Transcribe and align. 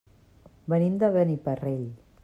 Venim 0.73 0.97
de 1.05 1.11
Beniparrell. 1.19 1.87